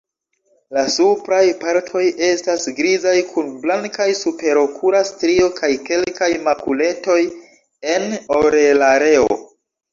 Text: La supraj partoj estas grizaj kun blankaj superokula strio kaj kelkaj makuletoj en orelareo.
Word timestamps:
La 0.75 0.83
supraj 0.93 1.41
partoj 1.63 2.01
estas 2.29 2.65
grizaj 2.79 3.13
kun 3.35 3.53
blankaj 3.67 4.09
superokula 4.23 5.03
strio 5.13 5.53
kaj 5.61 5.71
kelkaj 5.93 6.33
makuletoj 6.51 7.21
en 7.95 8.11
orelareo. 8.43 9.43